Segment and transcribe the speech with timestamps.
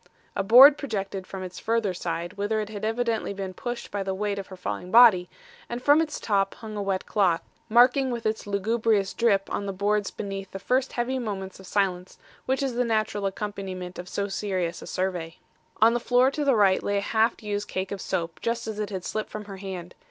[0.35, 4.15] A board projected from its further side, whither it had evidently been pushed by the
[4.15, 5.29] weight of her falling body;
[5.69, 9.71] and from its top hung a wet cloth, marking with its lugubrious drip on the
[9.71, 12.17] boards beneath the first heavy moments of silence
[12.47, 15.37] which is the natural accompaniment of so serious a survey.
[15.83, 18.79] On the floor to the right lay a half used cake of soap just as
[18.79, 19.93] it had slipped from her hand.